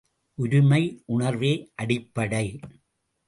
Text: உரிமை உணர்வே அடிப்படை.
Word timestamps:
உரிமை 0.37 0.79
உணர்வே 1.05 1.51
அடிப்படை. 1.75 2.59